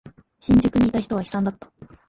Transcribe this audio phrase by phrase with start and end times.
[0.39, 1.71] 新宿にいた人は悲惨だった。